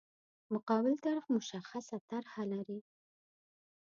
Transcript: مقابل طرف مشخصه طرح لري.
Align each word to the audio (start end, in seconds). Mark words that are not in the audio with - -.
مقابل 0.53 0.93
طرف 1.05 1.25
مشخصه 1.37 1.97
طرح 2.09 2.33
لري. 2.51 2.79